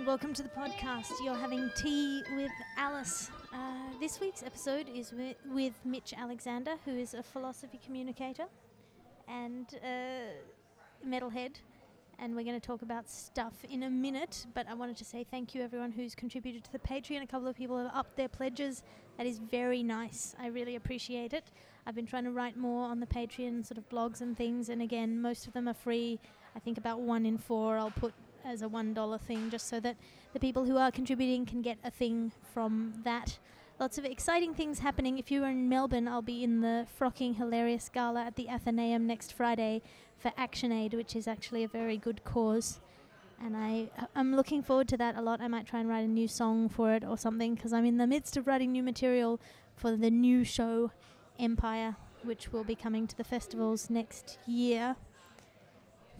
[0.00, 1.10] and welcome to the podcast.
[1.22, 3.30] You're having tea with Alice.
[3.52, 3.58] Uh,
[4.00, 8.46] this week's episode is wi- with Mitch Alexander, who is a philosophy communicator
[9.28, 11.56] and uh, metalhead.
[12.18, 14.46] And we're going to talk about stuff in a minute.
[14.54, 17.22] But I wanted to say thank you, everyone who's contributed to the Patreon.
[17.22, 18.82] A couple of people have upped their pledges.
[19.18, 20.34] That is very nice.
[20.40, 21.44] I really appreciate it.
[21.86, 24.70] I've been trying to write more on the Patreon, sort of blogs and things.
[24.70, 26.18] And again, most of them are free.
[26.56, 29.80] I think about one in four I'll put as a one dollar thing, just so
[29.80, 29.96] that
[30.32, 33.38] the people who are contributing can get a thing from that.
[33.78, 35.18] Lots of exciting things happening.
[35.18, 39.06] If you are in Melbourne, I'll be in the Frocking Hilarious Gala at the Athenaeum
[39.06, 39.82] next Friday
[40.18, 42.80] for Action Aid, which is actually a very good cause.
[43.42, 45.40] And I, I'm looking forward to that a lot.
[45.40, 47.96] I might try and write a new song for it or something, because I'm in
[47.96, 49.40] the midst of writing new material
[49.76, 50.90] for the new show,
[51.38, 54.96] Empire, which will be coming to the festivals next year.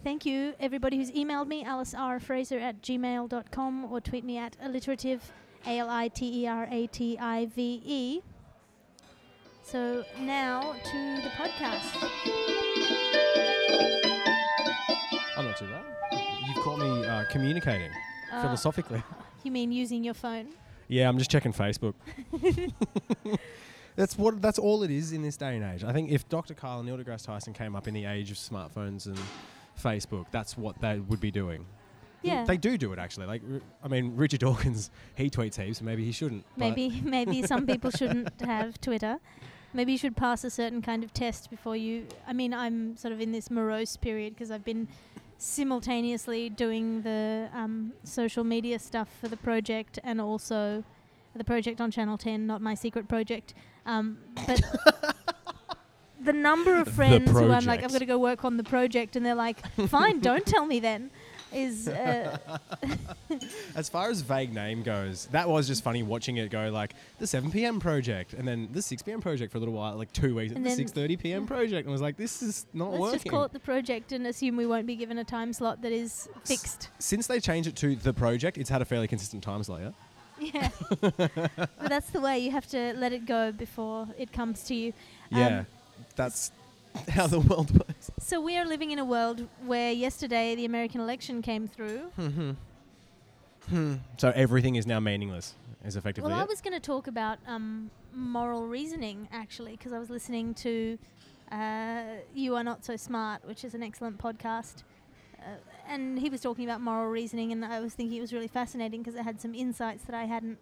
[0.02, 5.30] Thank you, everybody who's emailed me, alicerfraser at gmail.com, or tweet me at alliterative,
[5.66, 8.20] A L I T E R A T I V E.
[9.62, 12.10] So now to the podcast.
[15.36, 15.84] I'm not too bad.
[16.46, 17.90] You've caught me uh, communicating
[18.32, 19.02] Uh, philosophically.
[19.42, 20.48] You mean using your phone?
[20.86, 21.94] Yeah, I'm just checking Facebook.
[23.96, 24.42] that's what.
[24.42, 25.82] That's all it is in this day and age.
[25.82, 26.52] I think if Dr.
[26.52, 29.18] Karl and Neil deGrasse Tyson came up in the age of smartphones and
[29.80, 31.66] Facebook, that's what they would be doing.
[32.22, 32.44] Yeah.
[32.44, 33.26] They do do it actually.
[33.26, 33.42] Like,
[33.82, 35.78] I mean, Richard Dawkins, he tweets heaps.
[35.78, 36.44] so Maybe he shouldn't.
[36.56, 39.18] Maybe maybe some people shouldn't have Twitter.
[39.72, 42.06] Maybe you should pass a certain kind of test before you.
[42.26, 44.88] I mean, I'm sort of in this morose period because I've been
[45.38, 50.84] simultaneously doing the um, social media stuff for the project and also
[51.34, 53.54] the project on Channel 10, not my secret project.
[53.86, 54.60] Um, but
[56.22, 57.82] the number of friends who I'm like.
[57.82, 60.80] I've got to go work on the project, and they're like, fine, don't tell me
[60.80, 61.10] then.
[61.52, 62.38] Is uh,
[63.74, 67.26] As far as vague name goes, that was just funny watching it go like the
[67.26, 67.80] 7 p.m.
[67.80, 69.20] project and then the 6 p.m.
[69.20, 71.46] project for a little while, like two weeks, And the then- 6:30 p.m.
[71.48, 73.18] project, and I was like, this is not let's working.
[73.18, 75.90] just call it the project and assume we won't be given a time slot that
[75.90, 76.88] is fixed.
[77.00, 79.80] Since they changed it to the project, it's had a fairly consistent time slot.
[79.80, 79.90] Yeah.
[80.40, 80.70] Yeah.
[80.96, 84.92] but that's the way you have to let it go before it comes to you.
[85.30, 85.66] Yeah, Um,
[86.16, 86.52] that's
[87.08, 88.10] how the world works.
[88.18, 92.10] So we are living in a world where yesterday the American election came through.
[94.18, 95.54] so everything is now meaningless.
[95.84, 99.98] Is effectively Well, I was going to talk about um, moral reasoning actually because I
[99.98, 100.98] was listening to
[101.50, 102.02] uh,
[102.34, 104.82] You Are Not So Smart, which is an excellent podcast.
[105.38, 105.52] Uh,
[105.88, 109.00] and he was talking about moral reasoning, and I was thinking it was really fascinating
[109.00, 110.58] because it had some insights that I hadn't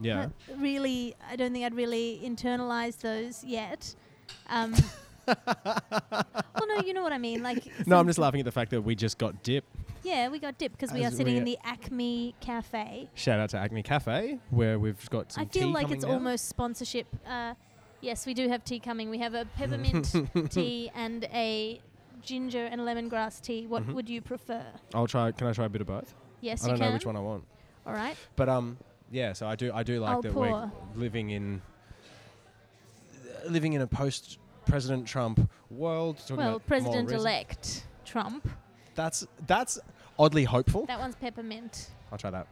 [0.00, 0.28] yeah.
[0.56, 3.94] Really, I don't think I'd really internalized those yet.
[4.48, 4.74] Um,
[5.26, 7.42] well, no, you know what I mean.
[7.42, 9.64] Like, No, I'm just laughing at the fact that we just got dip.
[10.02, 13.08] Yeah, we got dip because we are As sitting we in the Acme Cafe.
[13.14, 16.12] Shout out to Acme Cafe where we've got some I feel like it's now.
[16.12, 17.06] almost sponsorship.
[17.26, 17.54] Uh,
[18.02, 19.08] yes, we do have tea coming.
[19.08, 20.14] We have a peppermint
[20.50, 21.80] tea and a
[22.20, 23.66] ginger and lemongrass tea.
[23.66, 23.94] What Mhm.
[23.94, 24.62] would you prefer?
[24.92, 25.32] I'll try.
[25.32, 26.14] Can I try a bit of both?
[26.42, 27.44] Yes, I don't know which one I want.
[27.86, 28.16] All right.
[28.36, 28.76] But um,
[29.10, 29.32] yeah.
[29.32, 29.72] So I do.
[29.72, 30.42] I do like I'll that pour.
[30.50, 31.62] we're living in
[33.48, 36.18] living in a post President Trump world.
[36.18, 36.66] talking Well, about.
[36.66, 38.48] President-elect Trump.
[38.94, 39.78] That's that's
[40.18, 40.86] oddly hopeful.
[40.86, 41.90] That one's peppermint.
[42.12, 42.46] I'll try that.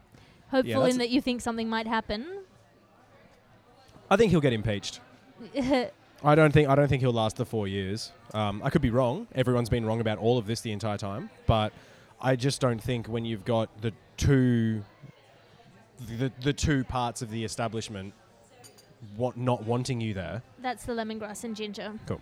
[0.50, 2.26] Hopeful that's in that you think something might happen.
[4.10, 5.00] I think he'll get impeached.
[6.24, 8.12] I don't think I don't think he'll last the four years.
[8.34, 9.26] Um, I could be wrong.
[9.34, 11.72] Everyone's been wrong about all of this the entire time, but
[12.20, 14.84] I just don't think when you've got the two
[16.18, 18.12] the, the two parts of the establishment
[19.16, 20.42] what not wanting you there.
[20.60, 21.92] That's the lemongrass and ginger.
[22.06, 22.20] Cool.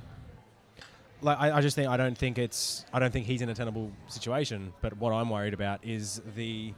[1.23, 3.55] Like I, I just think I don't think it's I don't think he's in a
[3.55, 4.73] tenable situation.
[4.81, 6.73] But what I'm worried about is the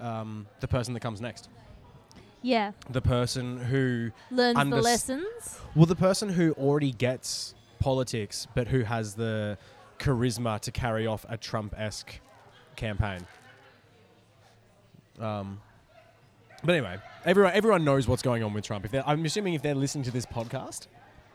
[0.00, 1.48] um, the person that comes next.
[2.42, 2.72] Yeah.
[2.90, 5.60] The person who Learns the lessons.
[5.74, 9.56] Well, the person who already gets politics, but who has the
[9.98, 12.20] charisma to carry off a Trump-esque
[12.76, 13.26] campaign.
[15.18, 15.60] Um,
[16.64, 18.84] but anyway, everyone everyone knows what's going on with Trump.
[18.84, 20.86] If I'm assuming if they're listening to this podcast,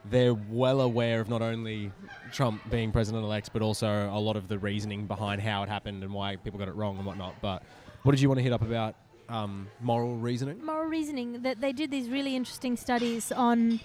[0.05, 1.91] they're well aware of not only
[2.31, 6.13] Trump being president-elect, but also a lot of the reasoning behind how it happened and
[6.13, 7.35] why people got it wrong and whatnot.
[7.41, 7.63] But
[8.03, 8.95] what did you want to hit up about
[9.27, 10.63] um, moral reasoning?
[10.63, 11.41] Moral reasoning.
[11.41, 13.81] That they did these really interesting studies on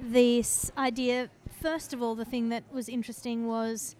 [0.00, 1.28] this idea.
[1.60, 3.94] First of all, the thing that was interesting was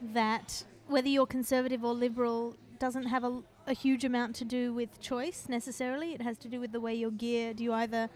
[0.00, 4.98] that whether you're conservative or liberal doesn't have a, a huge amount to do with
[4.98, 6.12] choice necessarily.
[6.12, 7.60] It has to do with the way you're geared.
[7.60, 8.08] You either,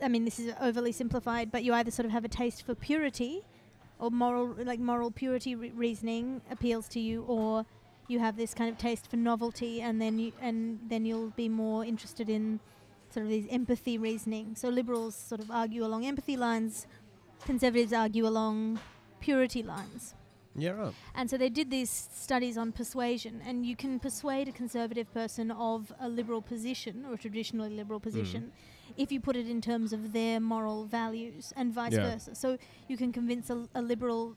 [0.00, 2.74] I mean, this is overly simplified, but you either sort of have a taste for
[2.74, 3.44] purity,
[3.98, 7.66] or moral, like moral purity re- reasoning appeals to you, or
[8.06, 11.48] you have this kind of taste for novelty, and then you and then you'll be
[11.48, 12.60] more interested in
[13.10, 14.54] sort of these empathy reasoning.
[14.54, 16.86] So liberals sort of argue along empathy lines,
[17.44, 18.78] conservatives argue along
[19.20, 20.14] purity lines.
[20.56, 20.94] Yeah, right.
[21.14, 25.50] And so they did these studies on persuasion, and you can persuade a conservative person
[25.50, 28.04] of a liberal position or a traditionally liberal mm.
[28.04, 28.52] position
[28.96, 32.10] if you put it in terms of their moral values, and vice Yeah.
[32.10, 32.34] versa.
[32.34, 32.58] So
[32.88, 34.36] you can convince a, a liberal,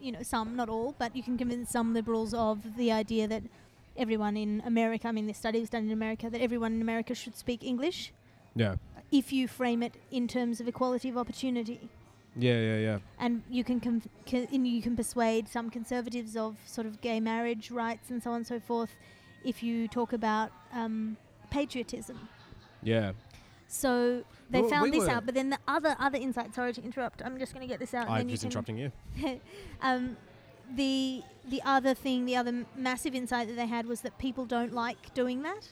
[0.00, 3.42] you know, some, not all, but you can convince some liberals of the idea that
[3.96, 7.14] everyone in America, I mean, this study was done in America, that everyone in America
[7.14, 8.12] should speak English
[8.56, 8.76] Yeah.
[9.12, 11.88] if you frame it in terms of equality of opportunity
[12.36, 12.98] Yeah, yeah, yeah.
[13.20, 17.20] and you can com- ca- and you can persuade some conservatives of sort of gay
[17.20, 18.90] marriage rights and so on and so forth
[19.44, 21.16] if you talk about um,
[21.50, 22.28] patriotism.
[22.82, 23.12] Yeah.
[23.68, 26.54] So they Well, found we this out, but then the other other insight.
[26.54, 27.22] Sorry to interrupt.
[27.24, 28.06] I'm just going to get this out.
[28.06, 28.92] and I'm then you just interrupting you.
[29.82, 30.16] um,
[30.74, 34.44] the the other thing, the other m- massive insight that they had was that people
[34.44, 35.68] don't like doing that.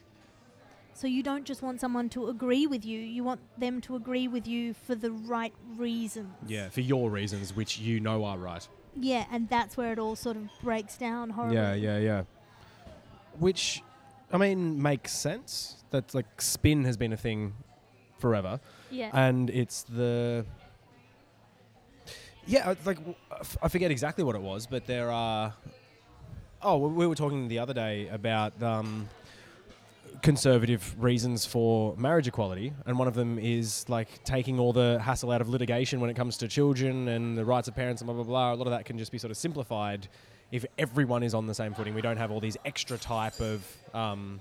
[0.94, 4.28] So you don't just want someone to agree with you; you want them to agree
[4.28, 6.34] with you for the right reasons.
[6.46, 8.66] Yeah, for your reasons, which you know are right.
[8.94, 11.56] Yeah, and that's where it all sort of breaks down horribly.
[11.56, 12.22] Yeah, yeah, yeah.
[13.38, 13.82] Which,
[14.30, 15.76] I mean, makes sense.
[15.90, 17.54] That like spin has been a thing
[18.18, 18.60] forever,
[18.90, 19.10] Yeah.
[19.12, 20.44] and it's the
[22.46, 22.98] yeah, like
[23.62, 25.54] I forget exactly what it was, but there are.
[26.60, 29.08] Oh, we we were talking the other day about um,
[30.22, 35.32] conservative reasons for marriage equality, and one of them is like taking all the hassle
[35.32, 38.14] out of litigation when it comes to children and the rights of parents and blah
[38.14, 38.54] blah blah.
[38.54, 40.08] A lot of that can just be sort of simplified
[40.52, 41.94] if everyone is on the same footing.
[41.94, 44.40] We don't have all these extra type of um,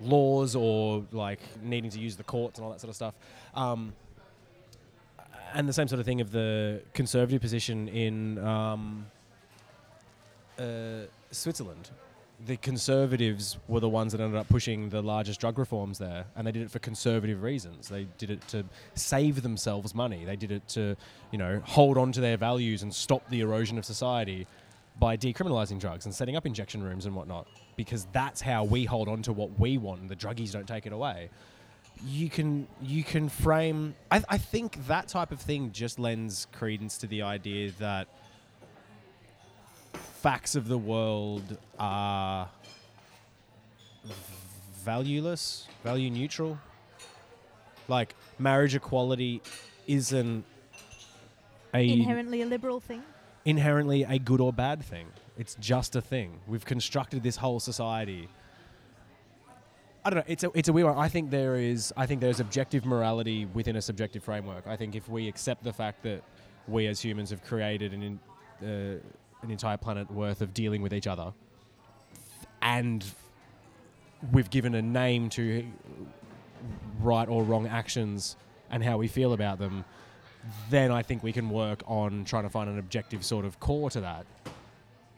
[0.00, 3.14] laws or like needing to use the courts and all that sort of stuff.
[3.54, 3.92] Um,
[5.54, 9.06] and the same sort of thing of the conservative position in um,
[10.58, 11.90] uh, Switzerland.
[12.46, 16.46] The conservatives were the ones that ended up pushing the largest drug reforms there, and
[16.46, 17.88] they did it for conservative reasons.
[17.88, 18.64] They did it to
[18.94, 20.24] save themselves money.
[20.24, 20.96] They did it to,
[21.32, 24.46] you know, hold on to their values and stop the erosion of society
[25.00, 27.48] by decriminalizing drugs and setting up injection rooms and whatnot.
[27.76, 30.86] Because that's how we hold on to what we want, and the druggies don't take
[30.86, 31.30] it away
[32.06, 36.98] you can you can frame I, I think that type of thing just lends credence
[36.98, 38.08] to the idea that
[40.22, 42.48] facts of the world are
[44.84, 46.58] valueless value neutral
[47.88, 49.40] like marriage equality
[49.86, 50.44] isn't
[51.74, 53.02] a Inherently a liberal thing.
[53.44, 55.06] inherently a good or bad thing.
[55.36, 56.40] It's just a thing.
[56.46, 58.28] We've constructed this whole society.
[60.04, 60.24] I don't know.
[60.26, 60.96] It's a it's a weird one.
[60.98, 64.66] I think there is I think there's objective morality within a subjective framework.
[64.66, 66.22] I think if we accept the fact that
[66.66, 68.18] we as humans have created an in,
[68.66, 68.98] uh,
[69.42, 71.32] an entire planet worth of dealing with each other,
[72.62, 73.04] and
[74.32, 75.64] we've given a name to
[77.00, 78.36] right or wrong actions
[78.70, 79.84] and how we feel about them,
[80.70, 83.90] then I think we can work on trying to find an objective sort of core
[83.90, 84.26] to that.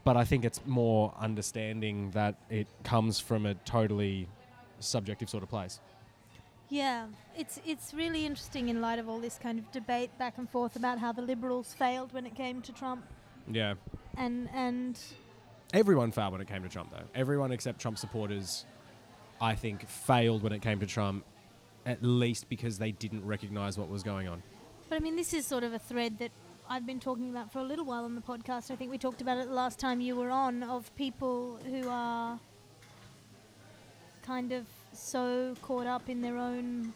[0.04, 4.28] But I think it's more understanding that it comes from a totally
[4.80, 5.80] subjective sort of place.
[6.70, 7.06] Yeah,
[7.36, 10.76] it's it's really interesting in light of all this kind of debate back and forth
[10.76, 13.04] about how the liberals failed when it came to Trump,
[13.50, 13.74] Yeah.
[14.16, 14.98] And and
[15.72, 17.04] Everyone failed when it came to Trump, though.
[17.14, 18.64] Everyone except Trump supporters,
[19.40, 21.24] I think, failed when it came to Trump,
[21.86, 24.42] at least because they didn't recognize what was going on.
[24.88, 26.32] But I mean, this is sort of a thread that
[26.68, 28.72] I've been talking about for a little while on the podcast.
[28.72, 31.88] I think we talked about it the last time you were on of people who
[31.88, 32.40] are
[34.22, 36.92] kind of so caught up in their own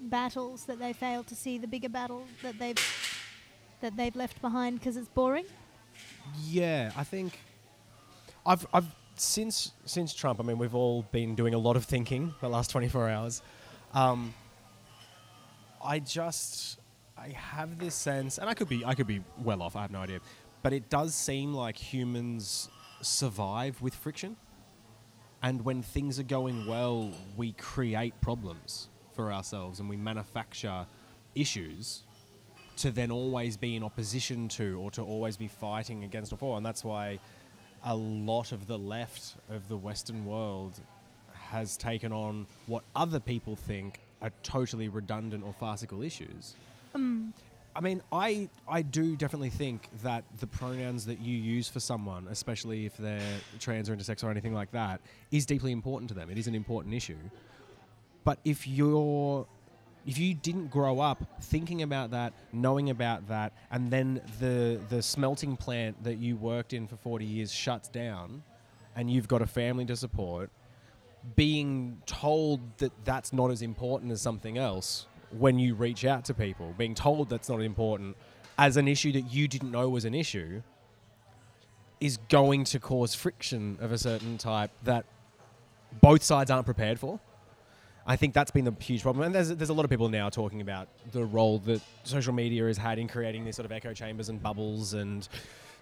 [0.00, 2.78] battles that they fail to see the bigger battle that they've
[3.80, 5.44] that they've left behind because it's boring.
[6.46, 7.38] Yeah, I think
[8.44, 10.40] I've I've since since Trump.
[10.40, 13.42] I mean, we've all been doing a lot of thinking the last twenty four hours.
[13.94, 14.34] Um,
[15.82, 16.78] I just
[17.16, 19.76] I have this sense, and I could be I could be well off.
[19.76, 20.20] I have no idea,
[20.62, 22.68] but it does seem like humans
[23.00, 24.36] survive with friction,
[25.42, 30.86] and when things are going well, we create problems for ourselves, and we manufacture
[31.34, 32.02] issues
[32.78, 36.56] to then always be in opposition to or to always be fighting against or for.
[36.56, 37.18] And that's why
[37.84, 40.80] a lot of the left of the Western world
[41.32, 46.54] has taken on what other people think are totally redundant or farcical issues.
[46.94, 47.32] Um,
[47.74, 52.26] I mean, I I do definitely think that the pronouns that you use for someone,
[52.28, 56.30] especially if they're trans or intersex or anything like that, is deeply important to them.
[56.30, 57.18] It is an important issue.
[58.24, 59.46] But if you're
[60.08, 65.02] if you didn't grow up thinking about that, knowing about that, and then the the
[65.02, 68.42] smelting plant that you worked in for 40 years shuts down,
[68.96, 70.50] and you've got a family to support,
[71.36, 76.32] being told that that's not as important as something else when you reach out to
[76.32, 78.16] people, being told that's not important
[78.56, 80.62] as an issue that you didn't know was an issue
[82.00, 85.04] is going to cause friction of a certain type that
[86.00, 87.20] both sides aren't prepared for.
[88.10, 89.26] I think that's been the huge problem.
[89.26, 92.64] And there's, there's a lot of people now talking about the role that social media
[92.64, 95.28] has had in creating these sort of echo chambers and bubbles, and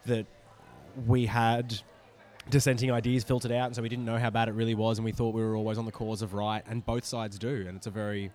[0.07, 0.27] that
[1.07, 1.81] we had
[2.51, 5.05] dissenting ideas filtered out, and so we didn't know how bad it really was, and
[5.05, 7.77] we thought we were always on the cause of right, and both sides do, and
[7.77, 8.33] it's a very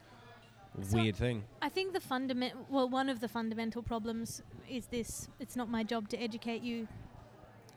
[0.81, 1.43] So weird thing.
[1.61, 5.83] I think the fundament, well, one of the fundamental problems is this: it's not my
[5.83, 6.87] job to educate you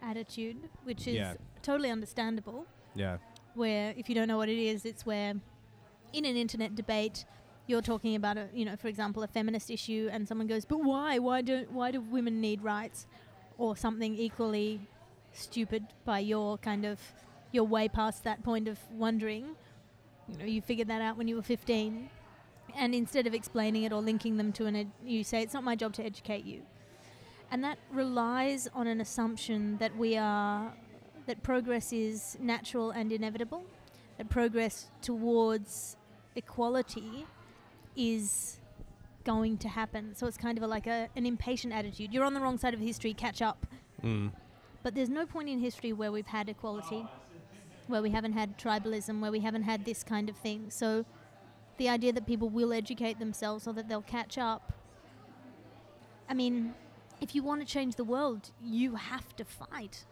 [0.00, 1.34] attitude, which is Yeah.
[1.62, 2.66] totally understandable.
[2.94, 3.18] Yeah.
[3.54, 5.34] Where if you don't know what it is, it's where
[6.14, 7.24] in an internet debate
[7.66, 10.78] you're talking about a, you know, for example, a feminist issue, and someone goes, "But
[10.84, 11.18] why?
[11.18, 11.72] Why don't?
[11.72, 13.06] Why do women need rights?"
[13.56, 14.80] Or something equally
[15.32, 17.00] stupid by your kind of
[17.52, 19.56] you're way past that point of wondering.
[20.28, 22.10] You know, you figured that out when you were 15,
[22.74, 25.64] and instead of explaining it or linking them to an, ed- you say it's not
[25.64, 26.62] my job to educate you,
[27.50, 30.74] and that relies on an assumption that we are
[31.26, 33.64] that progress is natural and inevitable,
[34.18, 35.96] that progress towards
[36.36, 37.26] equality
[37.96, 38.58] is
[39.24, 40.14] going to happen.
[40.14, 42.12] So it's kind of a, like a, an impatient attitude.
[42.12, 43.66] You're on the wrong side of history, catch up.
[44.02, 44.32] Mm.
[44.82, 47.06] But there's no point in history where we've had equality,
[47.86, 50.66] where we haven't had tribalism, where we haven't had this kind of thing.
[50.68, 51.06] So
[51.78, 54.72] the idea that people will educate themselves or that they'll catch up.
[56.28, 56.74] I mean,
[57.20, 60.04] if you want to change the world, you have to fight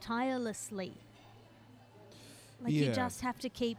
[0.00, 0.94] tirelessly.
[2.62, 3.78] Like you just have to keep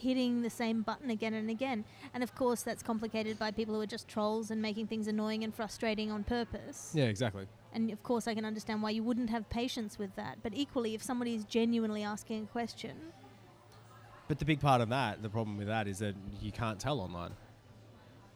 [0.00, 1.84] hitting the same button again and again.
[2.14, 5.44] And of course, that's complicated by people who are just trolls and making things annoying
[5.44, 6.92] and frustrating on purpose.
[6.94, 7.46] Yeah, exactly.
[7.72, 10.38] And of course, I can understand why you wouldn't have patience with that.
[10.42, 12.96] But equally, if somebody is genuinely asking a question,
[14.28, 17.00] But the big part of that, the problem with that is that you can't tell
[17.00, 17.32] online.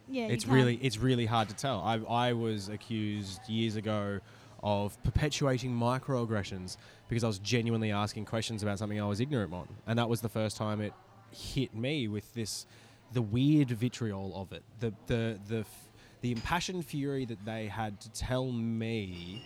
[0.09, 1.81] yeah, it's really it's really hard to tell.
[1.81, 1.95] I
[2.29, 4.21] I was accused years ago
[4.63, 6.77] of perpetuating microaggressions
[7.09, 10.21] because I was genuinely asking questions about something I was ignorant on, and that was
[10.21, 10.93] the first time it
[11.35, 12.67] hit me with this
[13.13, 15.89] the weird vitriol of it, the the the f-
[16.21, 19.45] the impassioned fury that they had to tell me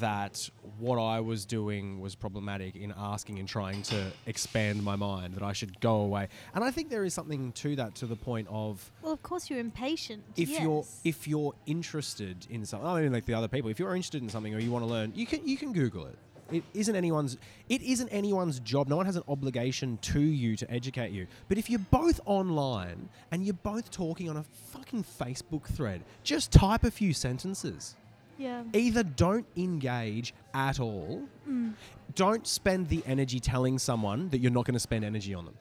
[0.00, 5.34] that what I was doing was problematic in asking and trying to expand my mind,
[5.34, 6.28] that I should go away.
[6.54, 9.48] And I think there is something to that to the point of Well, of course,
[9.48, 10.24] you're impatient.
[10.36, 10.62] if yes.
[10.62, 14.22] you're if you're interested in something, I mean, like the other people, if you're interested
[14.22, 16.18] in something or you want to learn, you can you can Google it.
[16.50, 17.36] It isn't anyone's
[17.68, 18.88] it isn't anyone's job.
[18.88, 21.26] No one has an obligation to you to educate you.
[21.48, 26.52] But if you're both online and you're both talking on a fucking Facebook thread, just
[26.52, 27.96] type a few sentences.
[28.38, 31.72] yeah, Either don't engage at all, Mm.
[32.14, 35.54] don't spend the energy telling someone that you're not going to spend energy on them.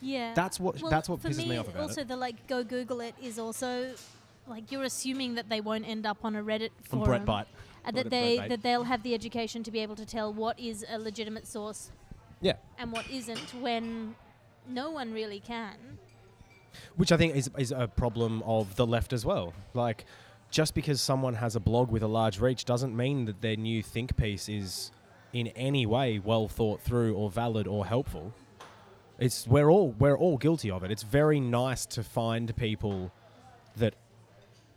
[0.00, 0.32] yeah.
[0.34, 2.08] That's what Well, that's what pisses me, me off about Also, it.
[2.08, 3.94] the like go Google it is also
[4.48, 7.24] like you're assuming that they won't end up on a Reddit forum.
[7.26, 7.46] Breitbart.
[7.94, 10.84] Brett that they that they'll have the education to be able to tell what is
[10.88, 11.90] a legitimate source
[12.40, 12.54] Yeah.
[12.78, 14.14] and what isn't when
[14.68, 15.98] no one really can.
[16.96, 19.54] Which I think is, is a problem of the left as well.
[19.72, 20.04] Like,
[20.50, 23.82] just because someone has a blog with a large reach doesn't mean that their new
[23.82, 24.90] think piece is
[25.32, 28.32] in any way well thought through or valid or helpful.
[29.18, 30.90] It's we're all we're all guilty of it.
[30.90, 33.10] It's very nice to find people
[33.76, 33.94] that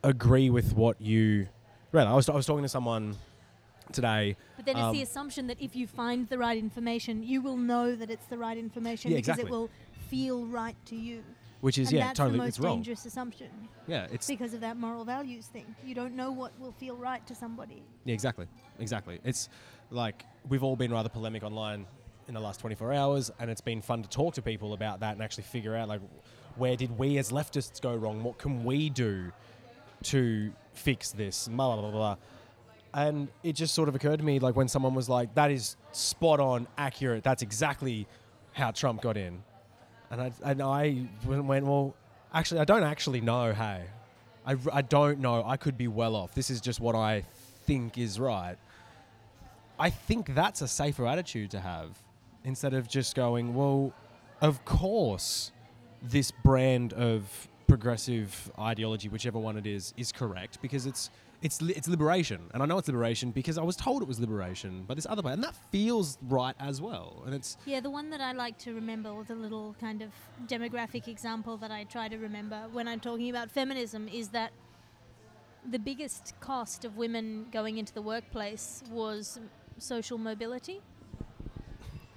[0.04, 1.48] agree with what you.
[1.92, 3.16] Right, I was I was talking to someone
[3.92, 4.36] today.
[4.56, 7.58] But then it's the Um, assumption that if you find the right information, you will
[7.58, 9.50] know that it's the right information Yeah, because exactly.
[9.50, 9.70] it will
[10.10, 11.24] feel right to you.
[11.62, 12.78] Which is and yeah, that's totally the most it's wrong.
[12.78, 13.50] dangerous assumption
[13.86, 15.76] Yeah, it's because of that moral values thing.
[15.84, 17.84] You don't know what will feel right to somebody.
[18.06, 18.46] Yeah, exactly.
[18.80, 19.20] Exactly.
[19.26, 19.50] It's
[19.90, 21.86] like we've all been rather polemic online
[22.30, 25.14] in the last 24 hours, and it's been fun to talk to people about that
[25.14, 26.02] and actually figure out like
[26.56, 28.24] where did we as leftists go wrong?
[28.24, 29.32] What can we do
[30.04, 31.48] to fix this?
[31.48, 32.16] Blah, blah, blah, blah.
[32.94, 35.76] And it just sort of occurred to me like when someone was like, that is
[35.92, 38.08] spot on, accurate, that's exactly
[38.54, 39.44] how Trump got in.
[40.10, 41.96] And I, and I went, well,
[42.34, 43.84] actually, I don't actually know, hey.
[44.46, 45.44] I, I don't know.
[45.46, 46.34] I could be well off.
[46.34, 47.24] This is just what I
[47.66, 48.56] think is right.
[49.78, 51.90] I think that's a safer attitude to have
[52.44, 53.94] instead of just going, well,
[54.42, 55.52] of course,
[56.02, 61.10] this brand of progressive ideology, whichever one it is, is correct because it's
[61.42, 64.20] it's li- it's liberation, and I know it's liberation because I was told it was
[64.20, 67.24] liberation by this other way, and that feels right as well.
[67.26, 70.10] And it's Yeah, the one that I like to remember, or the little kind of
[70.48, 74.52] demographic example that I try to remember when I'm talking about feminism, is that
[75.70, 79.40] the biggest cost of women going into the workplace was
[79.78, 80.82] social mobility.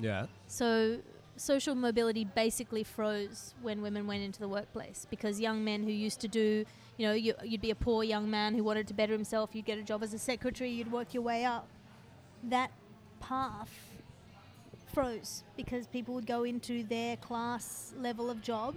[0.01, 0.27] Yeah.
[0.49, 0.99] So
[1.43, 6.21] social mobility basically froze when women went into the workplace because young men who used
[6.21, 6.65] to do,
[6.97, 9.65] you know, you, you'd be a poor young man who wanted to better himself, you'd
[9.65, 11.67] get a job as a secretary, you'd work your way up.
[12.45, 12.71] That
[13.21, 13.71] path
[14.93, 18.77] froze because people would go into their class level of job.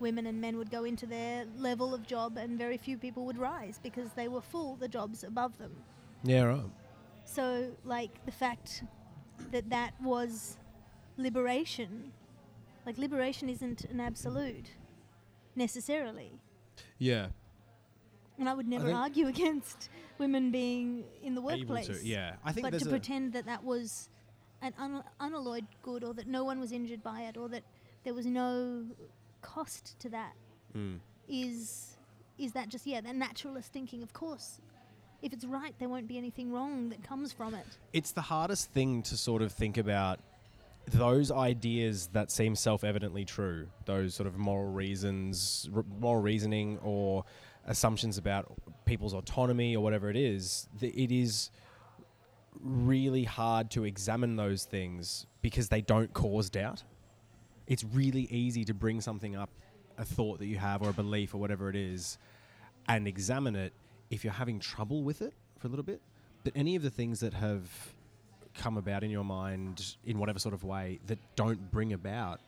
[0.00, 3.38] Women and men would go into their level of job, and very few people would
[3.38, 5.72] rise because they were full the jobs above them.
[6.24, 6.70] Yeah, right.
[7.24, 8.82] So, like the fact
[9.52, 10.58] that that was
[11.16, 12.12] liberation,
[12.86, 14.70] like liberation isn't an absolute
[15.56, 16.32] necessarily.
[16.98, 17.28] Yeah.
[18.38, 21.86] And I would never think- argue against women being in the workplace.
[21.86, 21.98] to.
[22.04, 22.34] Yeah.
[22.44, 24.08] I think But to pretend that that was
[24.62, 27.62] an un- unalloyed good or that no one was injured by it or that
[28.04, 28.84] there was no
[29.42, 30.32] cost to that
[30.74, 30.98] Mm.
[31.28, 31.96] is
[32.38, 34.58] is that just yeah that naturalist thinking of course
[35.22, 38.70] if it's right there won't be anything wrong that comes from it It's the hardest
[38.72, 40.18] thing to sort of think about
[40.86, 47.24] those ideas that seem self-evidently true, those sort of moral reasons, r- moral reasoning, or
[47.66, 48.52] assumptions about
[48.84, 50.68] people's autonomy or whatever it is.
[50.78, 51.50] th- It is
[52.60, 56.82] really hard to examine those things because they don't cause doubt.
[57.66, 59.50] It's really easy to bring something up,
[59.98, 62.18] a thought that you have or a belief or whatever it is,
[62.88, 63.72] and examine it
[64.10, 66.00] if you're having trouble with it for a little bit.
[66.44, 67.93] But any of the things that have
[68.56, 72.40] come about in your mind in whatever sort of way that don't bring about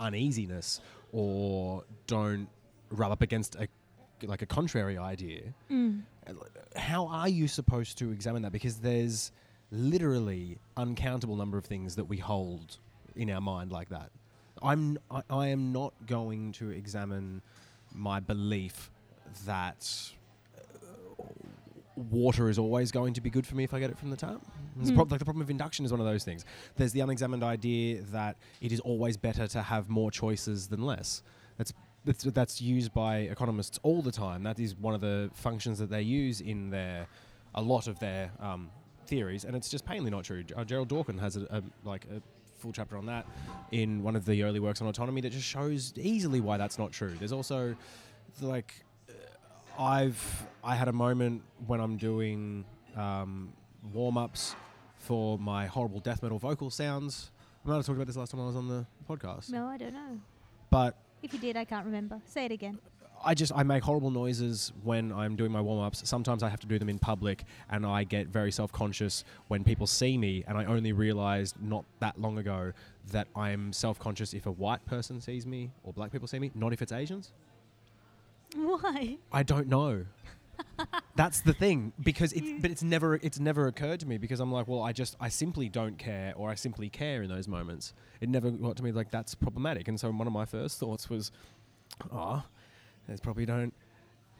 [0.00, 0.80] uneasiness
[1.12, 2.48] or don't
[2.90, 3.68] rub up against a
[4.26, 6.00] like a contrary idea mm.
[6.74, 8.52] how are you supposed to examine that?
[8.52, 9.30] Because there's
[9.70, 12.78] literally uncountable number of things that we hold
[13.16, 14.10] in our mind like that.
[14.62, 17.42] I'm i, I am not going to examine
[17.94, 18.90] my belief
[19.46, 20.12] that
[21.98, 24.16] water is always going to be good for me if I get it from the
[24.16, 24.40] tap.
[24.94, 26.44] Prob- like the problem of induction is one of those things.
[26.76, 31.22] There's the unexamined idea that it is always better to have more choices than less.
[31.56, 31.72] That's
[32.04, 34.42] that's, that's used by economists all the time.
[34.42, 37.06] That is one of the functions that they use in their
[37.54, 38.70] a lot of their um,
[39.06, 40.44] theories, and it's just plainly not true.
[40.56, 42.22] Uh, Gerald Dworkin has a, a like a
[42.58, 43.26] full chapter on that
[43.72, 46.92] in one of the early works on autonomy that just shows easily why that's not
[46.92, 47.14] true.
[47.18, 47.74] There's also
[48.40, 48.74] like
[49.78, 52.64] I've I had a moment when I'm doing
[52.96, 53.52] um,
[53.92, 54.56] warm ups
[54.98, 57.30] for my horrible death metal vocal sounds.
[57.64, 59.76] I might have talked about this last time I was on the podcast, no i
[59.76, 60.20] don't know
[60.70, 62.78] but if you did i can't remember say it again
[63.24, 66.08] I just I make horrible noises when I'm doing my warm ups.
[66.08, 69.64] Sometimes I have to do them in public, and I get very self conscious when
[69.64, 70.44] people see me.
[70.46, 72.72] And I only realized not that long ago
[73.10, 76.52] that I'm self conscious if a white person sees me or black people see me,
[76.54, 77.32] not if it's Asians.
[78.80, 80.06] why I don't know.
[81.16, 84.52] That's the thing because it, but it's never it's never occurred to me because I'm
[84.52, 87.92] like, well, I just I simply don't care or I simply care in those moments.
[88.20, 89.88] It never got to me like that's problematic.
[89.88, 91.32] And so one of my first thoughts was,
[92.12, 92.44] oh,
[93.08, 93.74] they probably don't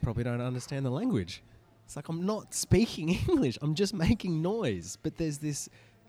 [0.02, 1.42] probably don't understand the language.
[1.84, 3.58] It's like I'm not speaking English.
[3.60, 4.96] I'm just making noise.
[5.02, 5.68] But there's this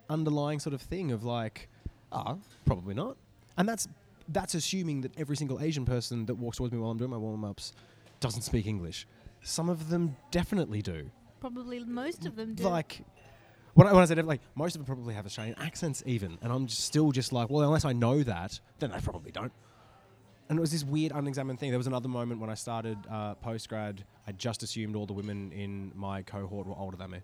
[0.10, 1.68] underlying sort of thing of like,
[2.12, 3.18] ah, probably not.
[3.58, 3.88] And that's
[4.28, 7.18] that's assuming that every single Asian person that walks towards me while I'm doing my
[7.18, 7.74] warm ups
[8.20, 9.08] doesn't speak English.
[9.42, 11.10] Some of them definitely do.
[11.40, 13.06] probably most of them do Like,
[13.74, 16.52] when I, when I said like most of them probably have Australian accents even, and
[16.52, 19.54] I'm just still just like, well, unless I know that, then they probably don't.
[20.50, 21.70] And it was this weird unexamined thing.
[21.70, 24.04] There was another moment when I started uh, post grad.
[24.26, 27.20] I just assumed all the women in my cohort were older than me.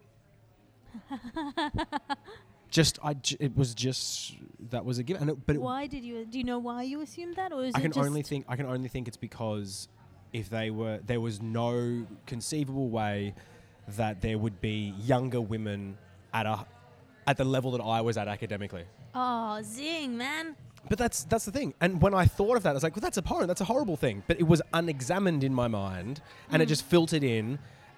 [2.69, 4.35] just I, j- it was just
[4.69, 5.23] that was a given.
[5.23, 7.73] And it, but why did you do you know why you assumed that or is
[7.75, 9.87] I it can only think I can only think it's because
[10.39, 13.33] if they were there was no conceivable way
[13.99, 15.97] that there would be younger women
[16.33, 16.55] at a
[17.29, 18.85] at the level that I was at academically.
[19.13, 20.45] oh zing man
[20.89, 21.69] But that's that's the thing.
[21.83, 23.47] And when I thought of that, I was like, well, that's abhorrent.
[23.51, 24.15] That's a horrible thing.
[24.29, 26.15] But it was unexamined in my mind,
[26.51, 26.73] and it Mm.
[26.75, 27.45] just filtered in.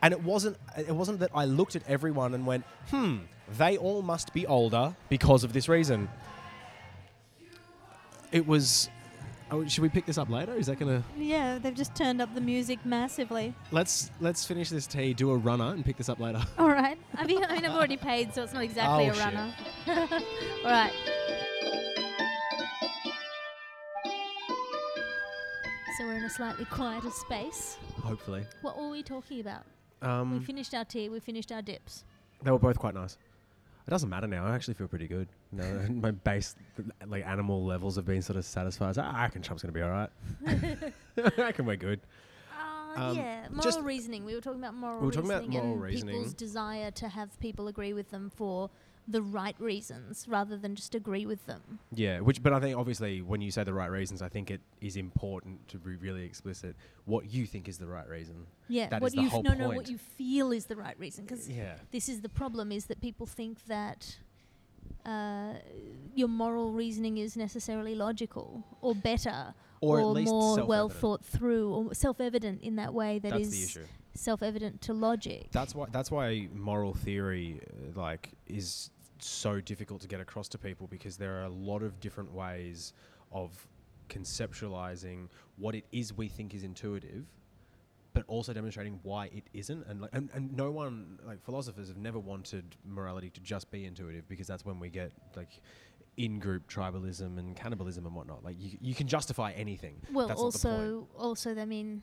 [0.03, 0.55] And it wasn't
[0.91, 3.13] it wasn't that I looked at everyone and went, hmm,
[3.61, 5.99] they all must be older because of this reason.
[8.31, 8.89] It was.
[9.49, 10.53] Oh, should we pick this up later?
[10.55, 11.01] Is that gonna?
[11.17, 15.37] yeah they've just turned up the music massively Let's let's finish this tea, do a
[15.37, 16.41] runner, and pick this up later.
[16.57, 19.13] all right I mean, I mean i've already paid so it's not exactly Oh, a
[19.13, 19.23] shit.
[19.23, 19.53] runner
[20.65, 20.93] all right
[25.97, 28.43] so we're in a slightly quieter space Hopefully.
[28.61, 29.63] what were we talking about
[30.01, 32.03] we Um, finished our tea we finished our dips
[32.43, 33.17] they were both quite nice.
[33.87, 34.45] It doesn't matter now.
[34.45, 35.27] I actually feel pretty good.
[35.53, 36.55] You know, my base,
[37.07, 38.95] like animal levels, have been sort of satisfied.
[38.95, 40.09] So, "Ah, I reckon Trump's going to be all right.
[41.37, 42.01] I reckon we're good.
[42.51, 44.25] Uh, Um, yeah, moral reasoning.
[44.25, 46.15] We were talking about moral We were talking reasoning about moral and reasoning.
[46.15, 48.69] people's desire to have people agree with them for
[49.07, 51.79] the right reasons rather than just agree with them.
[51.93, 54.61] Yeah, which, but I think obviously when you say the right reasons, I think it
[54.81, 58.47] is important to be really explicit what you think is the right reason.
[58.67, 61.23] Yeah, That what is the you no no what you feel is the right reason
[61.25, 61.75] because Yeah.
[61.91, 64.17] this is the problem is that people think that
[65.05, 65.53] uh,
[66.15, 71.93] your moral reasoning is necessarily logical or better Or, least more well thought through or
[71.93, 73.85] self-evident in that way that That's the is issue.
[74.15, 75.47] self-evident to logic.
[75.51, 75.85] That's why.
[75.91, 78.89] That's why moral theory, uh, like, is
[79.23, 82.93] so difficult to get across to people because there are a lot of different ways
[83.31, 83.67] of
[84.09, 85.27] conceptualizing
[85.57, 87.25] what it is we think is intuitive,
[88.13, 89.85] but also demonstrating why it isn't.
[89.87, 93.85] And like, and, and no one, like philosophers, have never wanted morality to just be
[93.85, 95.61] intuitive because that's when we get like
[96.17, 98.43] in-group tribalism and cannibalism and whatnot.
[98.43, 100.01] Like, you you can justify anything.
[100.11, 100.81] Well, That's not the point.
[100.83, 102.01] also, also, I mean,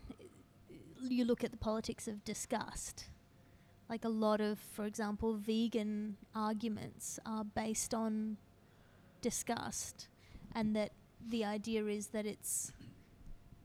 [1.03, 3.07] you look at the politics of disgust.
[3.89, 8.39] Like a lot of, for example, vegan arguments are based on
[9.21, 10.09] disgust,
[10.55, 10.93] and that
[11.27, 12.73] the idea is that it's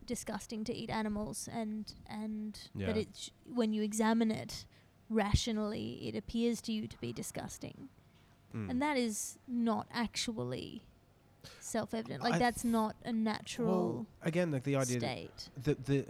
[0.05, 3.01] disgusting to eat animals, and and that Yeah.
[3.03, 4.65] it sh- when you examine it
[5.09, 7.89] rationally, it appears to you to be disgusting,
[8.53, 8.69] Mm.
[8.71, 10.83] and that is not actually
[11.59, 12.21] self-evident.
[12.23, 15.49] Like I that's th- not a natural well, again, like the idea that state.
[15.85, 16.05] the,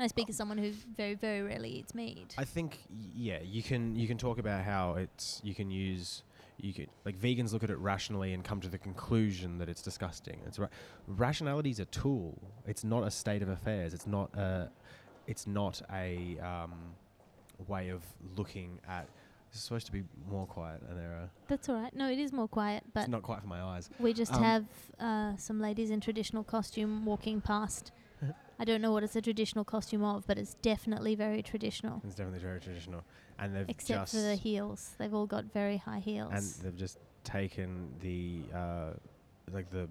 [0.00, 2.34] the I speak as someone who very, very rarely eats meat.
[2.38, 2.78] I think
[3.14, 6.22] yeah, you can you can talk about how it's you can use
[6.58, 9.82] you can like vegans look at it rationally and come to the conclusion that it's
[9.82, 10.40] disgusting.
[10.46, 10.70] It's right.
[11.06, 12.38] Rationality is a tool.
[12.66, 13.94] It's not a state of affairs.
[13.94, 14.70] It's not a
[15.26, 16.72] it's not a um,
[17.68, 18.02] way of
[18.36, 19.08] looking at.
[19.52, 21.28] It's supposed to be more quiet, and there are.
[21.48, 21.94] That's all right.
[21.94, 23.90] No, it is more quiet, but It's not quiet for my eyes.
[23.98, 24.64] we just Um, have
[25.00, 27.90] uh, some ladies in traditional costume walking past.
[28.60, 32.02] I don't know what it's a traditional costume of, but it's definitely very traditional.
[32.04, 33.02] It's definitely very traditional,
[33.38, 34.90] and they've Except just for the heels.
[34.98, 36.30] They've all got very high heels.
[36.34, 38.90] and they've just taken the uh,
[39.50, 39.88] like the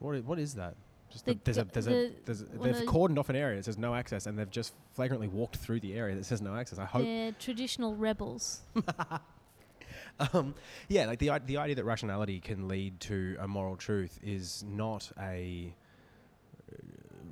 [0.00, 0.74] what is, what is that?
[1.10, 3.36] Just The the, there's a g- there's the- a there's a, they've cordoned off an
[3.36, 6.42] area that says no access, and they've just flagrantly walked through the area that says
[6.42, 6.80] no access.
[6.80, 7.04] I hope.
[7.04, 8.62] They're traditional rebels.
[10.32, 10.54] um,
[10.88, 14.64] yeah, like the i- the idea that rationality can lead to a moral truth is
[14.66, 15.72] not a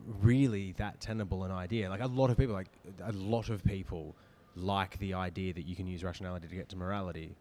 [0.07, 1.89] really that tenable an idea.
[1.89, 2.69] Like a lot of people, like
[3.05, 4.17] a lot of people,
[4.57, 7.35] like the idea that you can use rationality to get to morality,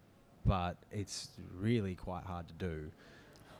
[0.46, 2.92] but it's really quite hard to do.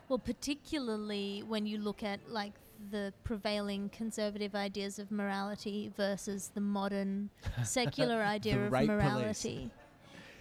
[0.10, 2.54] Well, particularly when you look at like
[2.90, 7.30] the prevailing conservative ideas of morality versus the modern
[7.64, 9.04] secular idea of rape police.
[9.04, 9.72] morality.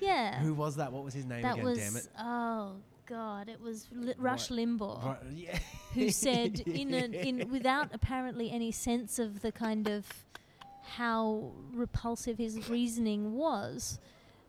[0.00, 0.40] Yeah.
[0.40, 0.90] Who was that?
[0.92, 1.64] What was his name that again?
[1.64, 2.08] was damn it!
[2.18, 2.72] oh
[3.10, 5.58] god, it was Li- Rush Limbaugh Right, yeah.
[5.94, 10.06] who said in in without apparently any sense of the kind of
[10.98, 13.98] how repulsive his reasoning was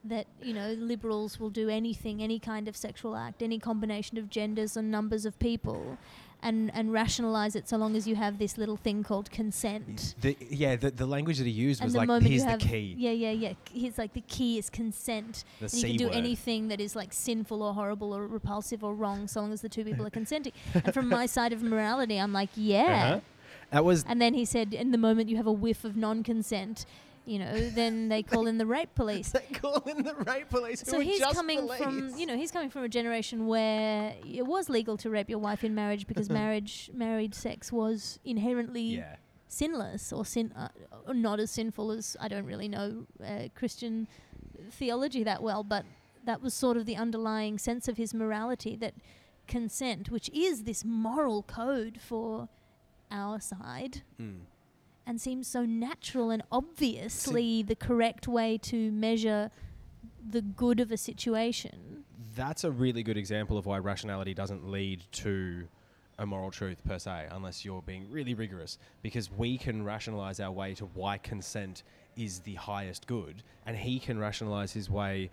[0.04, 4.30] that you know liberals will do anything any kind of sexual act any combination of
[4.30, 5.97] genders and numbers of people
[6.44, 10.36] and and rationalize it so long as you have this little thing called consent The,
[10.50, 13.32] yeah, the, the language that he used and was like, "Here's the key." yeah yeah
[13.32, 16.16] yeah he's like the key is consent The and you C can do word.
[16.16, 19.70] anything that is like sinful or horrible or repulsive or wrong so long as the
[19.70, 20.54] two people are consenting.
[20.74, 23.06] and from my side of morality, I'm like, yeah.
[23.06, 23.20] Uh-huh.
[23.72, 26.86] That was And then he said, in the moment you have a whiff of non-consent,
[27.26, 29.32] you know, then they call in the rape police.
[29.32, 30.84] they call in the rape police.
[30.86, 34.70] So he's just coming from, you know, he's coming from a generation where it was
[34.70, 39.16] legal to rape your wife in marriage because marriage, married sex was inherently yeah.
[39.48, 40.70] sinless or sin, uh,
[41.08, 44.08] or not as sinful as I don't really know uh, Christian
[44.72, 45.86] theology that well, but
[46.26, 48.94] that was sort of the underlying sense of his morality that
[49.48, 52.48] consent, which is this moral code for
[53.12, 54.42] our side, Mm.
[55.06, 59.52] And seems so natural and obviously the correct way to measure
[60.30, 62.04] the good of a situation.
[62.36, 65.68] That's a really good example of why rationality doesn't lead to
[66.20, 68.78] a moral truth per se, unless you're being really rigorous.
[69.02, 71.84] Because we can rationalize our way to why consent
[72.16, 75.30] is the highest good, and he can rationalize his way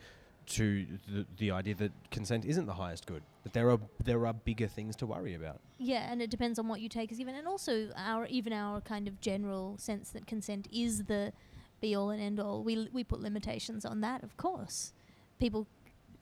[0.46, 3.22] to the, the idea that consent isn't the highest good.
[3.48, 5.60] That there are there are bigger things to worry about.
[5.78, 8.80] Yeah, and it depends on what you take as given, and also our even our
[8.80, 11.32] kind of general sense that consent is the
[11.80, 12.62] be all and end all.
[12.62, 14.92] We l- we put limitations on that, of course.
[15.38, 15.66] People,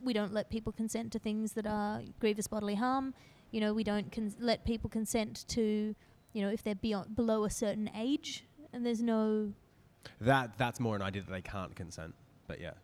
[0.00, 3.14] we don't let people consent to things that are grievous bodily harm.
[3.50, 5.94] You know, we don't cons- let people consent to,
[6.32, 9.52] you know, if they're beyond below a certain age, and there's no
[10.20, 12.14] That that's more an idea that they can't consent.
[12.46, 12.74] But yeah.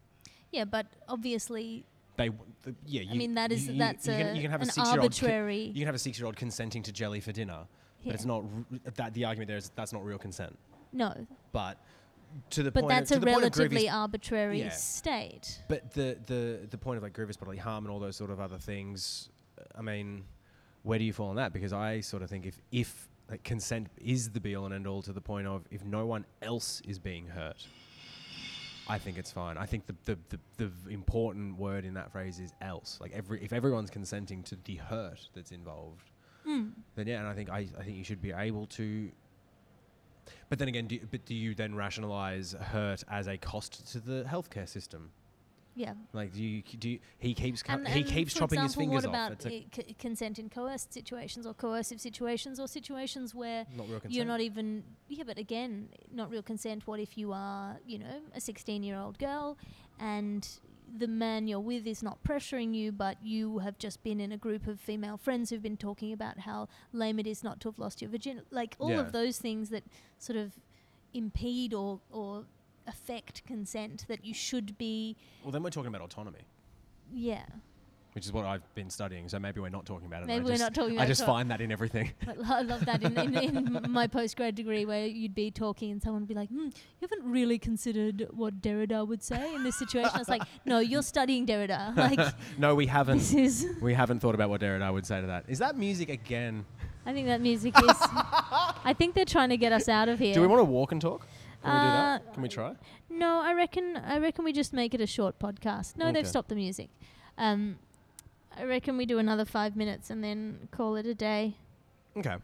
[0.51, 1.85] yeah, but obviously,
[2.17, 2.29] They,
[2.63, 3.03] the, yeah.
[3.03, 4.71] You, I mean that is you- you- that's you a, can, you can have an
[4.77, 5.65] a arbitrary.
[5.67, 7.67] you can have a six-year-old consenting to jelly for dinner,
[8.03, 8.07] yeah.
[8.13, 9.15] but it's not r- that.
[9.15, 10.59] The argument there is that's not real consent.
[10.93, 11.79] No, but
[12.51, 12.91] to the but point.
[12.91, 14.69] that's to a relatively arbitrary Yeah.
[14.71, 15.63] state.
[15.69, 18.41] But the the the point of like grievous bodily harm and all those sort of
[18.41, 19.31] other things.
[19.77, 20.25] I mean,
[20.83, 21.53] where do you fall on that?
[21.55, 24.87] Because I sort of think if if like consent is the be all and end
[24.87, 27.67] all to the point of if no one else is being hurt,
[28.89, 29.57] I think it's fine.
[29.57, 30.19] I think the the,
[30.59, 32.99] the, the important word in that phrase is else.
[33.01, 36.11] Like every if everyone's consenting to the hurt that's involved,
[36.47, 36.73] Mm.
[36.97, 39.11] then yeah, and I think I, I think you should be able to.
[40.49, 44.25] But then again, do, but do you then rationalize hurt as a cost to the
[44.25, 45.11] healthcare system?
[45.75, 45.95] Yeah.
[46.13, 48.91] Like, do you do you, he keeps cu- And, he and keeps chopping his example,
[48.93, 49.29] fingers what off.
[49.29, 53.65] about It's a, i- c- consent in coerced situations or coercive situations or situations where
[53.77, 54.13] not real consent.
[54.13, 58.21] you're not even yeah but again not real consent what if you are you know
[58.35, 59.57] a 16 year old girl
[59.99, 60.47] and
[60.95, 64.37] the man you're with is not pressuring you but you have just been in a
[64.37, 67.79] group of female friends who've been talking about how lame it is not to have
[67.79, 69.01] lost your virginity like all Yeah.
[69.01, 69.85] of those things that
[70.19, 70.53] sort of
[71.15, 72.45] impede or or
[72.87, 76.47] affect consent that you should be Well, then we're talking about autonomy,
[77.13, 77.45] yeah
[78.15, 79.29] which is what I've been studying.
[79.29, 80.27] So maybe we're not talking about it.
[80.27, 82.13] Maybe I we're just, not talking I just find that in everything.
[82.27, 86.03] I I love that in, in, in my postgrad degree where you'd be talking and
[86.03, 89.79] someone would be like, hmm, you haven't really considered what Derrida would say in this
[89.79, 90.11] situation.
[90.15, 91.97] I was like, no, you're studying Derrida.
[92.03, 93.19] Like, no, we haven't.
[93.19, 95.45] this is, we haven't thought about what Derrida would say to that.
[95.47, 96.65] Is that music again?
[97.07, 100.35] I think that music is, I think they're trying to get us out of here.
[100.35, 101.27] Do we want to walk and talk?
[101.63, 102.35] Can we do Uh, that?
[102.35, 102.75] Can we try?
[103.11, 105.97] No, I reckon, I reckon we just make it a short podcast.
[105.97, 106.15] No, Okay.
[106.15, 106.91] they've stopped the music.
[107.39, 107.79] Um,
[108.57, 111.55] I reckon we do another five minutes and then call it a day.
[112.17, 112.37] Okay.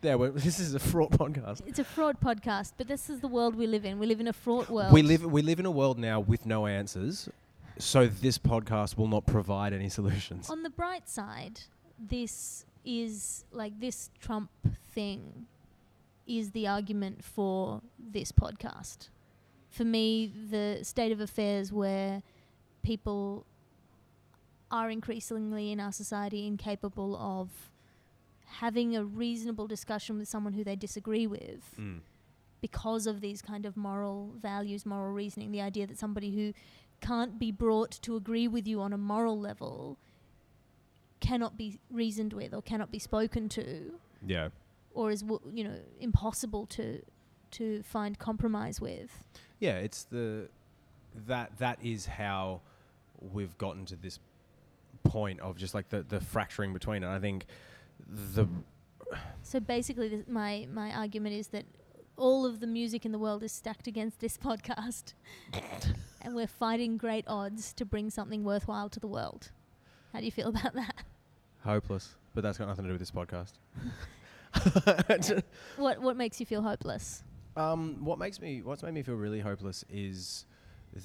[0.00, 1.62] There, we're, this is a fraught podcast.
[1.66, 3.98] It's a fraud podcast, but this is the world we live in.
[3.98, 4.92] We live in a fraught world.
[4.92, 7.28] We live we live in a world now with no answers,
[7.78, 10.50] so this podcast will not provide any solutions.
[10.50, 11.60] On the bright side,
[11.98, 14.50] this is like this Trump
[14.92, 15.46] thing
[16.26, 19.08] is the argument for this podcast.
[19.70, 22.22] For me, the state of affairs where
[22.82, 23.46] people
[24.70, 27.70] are increasingly in our society incapable of
[28.46, 32.00] having a reasonable discussion with someone who they disagree with Mm.
[32.60, 36.52] because of these kind of moral values, moral reasoning, the idea that somebody who
[37.00, 39.98] can't be brought to agree with you on a moral level
[41.20, 44.48] cannot be reasoned with or cannot be spoken to Yeah.
[44.96, 47.02] Or is w- you know impossible to
[47.52, 49.24] to find compromise with.
[49.60, 50.48] Yeah, it's the
[51.26, 52.60] that that is how
[53.32, 54.18] we've gotten to this
[55.04, 57.08] point of just like the the fracturing between it.
[57.08, 57.46] I think
[58.08, 58.48] the
[59.42, 61.64] So basically th- my my argument is that
[62.16, 65.12] all of the music in the world is stacked against this podcast.
[66.22, 69.50] and we're fighting great odds to bring something worthwhile to the world.
[70.12, 71.02] How do you feel about that?
[71.62, 73.54] hopeless, but that's got nothing to do with this podcast.
[75.76, 77.22] What what makes you feel hopeless?
[77.56, 80.46] Um, what makes me what's made me feel really hopeless is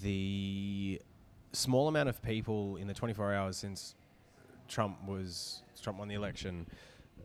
[0.02, 1.02] the
[1.54, 3.96] small amount of people in the 24 hours since
[4.68, 6.66] Trump was Trump won the election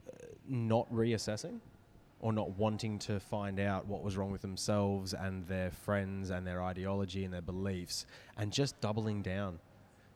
[0.07, 1.61] uh, not reassessing
[2.21, 6.47] or not wanting to find out what was wrong with themselves and their friends and
[6.47, 9.59] their ideology and their beliefs and just doubling down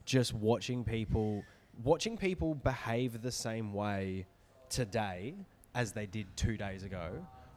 [0.04, 1.44] just watching people
[1.84, 4.26] watching people behave the same way
[4.68, 5.34] today
[5.74, 7.10] as they did 2 days ago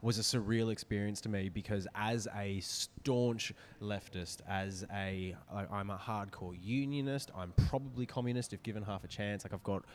[0.03, 5.89] was a surreal experience to me because as a staunch leftist, as a like, I'm
[5.89, 9.45] a hardcore unionist, I'm probably communist if given half a chance.
[9.45, 9.85] Like I've got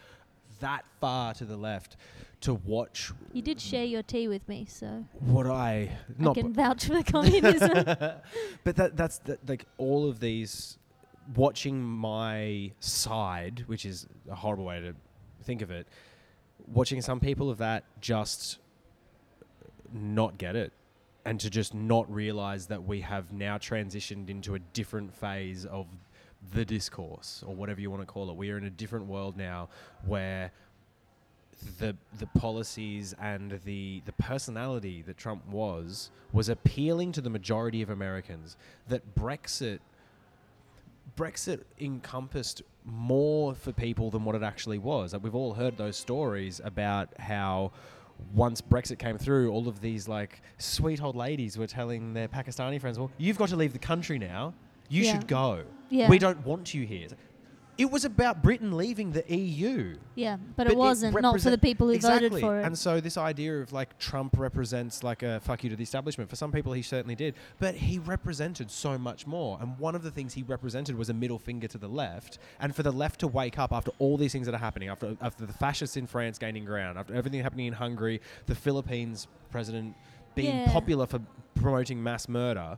[0.61, 1.97] that far to the left
[2.41, 6.55] to watch You did share your tea with me, so what I I not can
[6.55, 7.73] vouch for the communism.
[8.65, 10.79] but that that's the, like all of these
[11.37, 14.95] watching my side, which is a horrible way to
[15.43, 15.87] think of it.
[16.73, 18.59] Watching some people of that just
[19.93, 20.73] not get it
[21.25, 25.87] and to just not realize that we have now transitioned into a different phase of
[26.53, 28.37] the discourse or whatever you want to call it.
[28.37, 29.69] We are in a different world now
[30.07, 30.53] where
[31.79, 37.83] the the policies and the the personality that Trump was was appealing to the majority
[37.83, 38.57] of Americans.
[38.89, 39.81] That Brexit
[41.17, 45.13] Brexit encompassed more for people than what it actually was.
[45.13, 47.73] Like we've all heard those stories about how
[48.35, 52.81] once Brexit came through, all of these like sweet old ladies were telling their Pakistani
[52.81, 54.55] friends, "Well, you've got to leave the country now.
[54.89, 55.13] You Yeah.
[55.13, 55.65] should go.
[55.91, 56.09] Yeah.
[56.09, 57.09] We don't want you here."
[57.79, 59.97] It was about Britain leaving the EU.
[60.17, 61.21] yeah, but, But it wasn't.
[61.23, 62.29] not for the people who exactly.
[62.29, 62.65] voted for it.
[62.65, 66.29] And so this idea of like Trump represents like a fuck you to the establishment.
[66.29, 69.59] For some people, he certainly did, but he represented so much more.
[69.61, 72.39] And one of the things he represented was a middle finger to the left.
[72.59, 75.17] And for the left to wake up after all these things that are happening, after
[75.21, 79.95] after the fascists in France gaining ground, after everything happening in Hungary, the Philippines president
[80.35, 80.73] being Yeah.
[80.73, 81.21] popular for
[81.55, 82.77] promoting mass murder,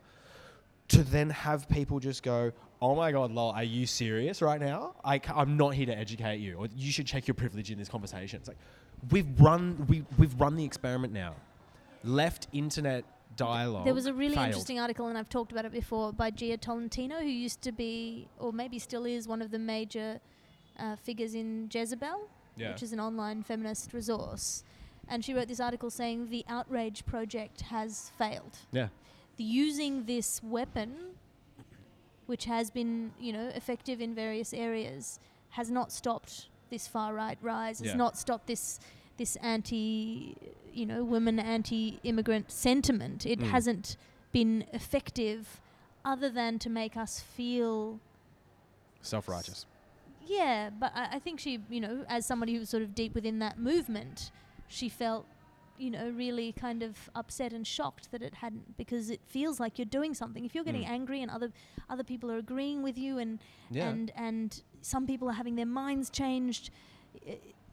[0.88, 4.94] to then have people just go, "Oh my god, lol, are you serious right now?
[5.04, 7.88] I, i'm not here to educate you, or you should check your privilege in this
[7.88, 8.58] conversation." It's like
[9.10, 11.34] we've run we we've run the experiment now.
[12.02, 13.04] Left internet
[13.36, 13.84] dialogue.
[13.84, 14.48] There was a really failed.
[14.48, 18.28] interesting article, and I've talked about it before, by Jia Tolentino, who used to be,
[18.38, 20.20] or maybe still is, one of the major
[20.78, 22.72] uh, figures in Jezebel, Yeah.
[22.72, 24.64] which is an online feminist resource.
[25.08, 28.58] And she wrote this article saying the outrage project has failed.
[28.72, 28.88] Yeah.
[29.36, 30.94] The using this weapon,
[32.30, 35.18] which has been, you know, effective in various areas,
[35.50, 37.80] has not stopped this far right rise.
[37.80, 37.96] Has Yeah.
[37.96, 38.78] not stopped this
[39.18, 40.34] this anti,
[40.72, 43.26] you know, women anti-immigrant sentiment.
[43.26, 43.50] It Mm.
[43.50, 43.96] hasn't
[44.32, 45.60] been effective,
[46.06, 48.00] other than to make us feel
[49.02, 49.66] Self-righteous.
[50.26, 53.14] yeah, but I, I think she, you know, as somebody who was sort of deep
[53.14, 54.30] within that movement,
[54.68, 55.26] she felt,
[55.80, 59.78] you know, really kind of upset and shocked that it hadn't, because it feels like
[59.78, 60.44] you're doing something.
[60.44, 60.90] If you're getting Mm.
[60.98, 61.50] angry and other
[61.88, 63.38] other people are agreeing with you, and
[63.70, 63.88] Yeah.
[63.88, 66.70] and and some people are having their minds changed,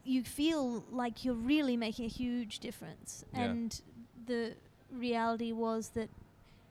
[0.04, 3.24] you feel like you're really making a huge difference.
[3.34, 3.44] Yeah.
[3.44, 3.80] And
[4.26, 4.54] the
[4.90, 6.08] reality was that,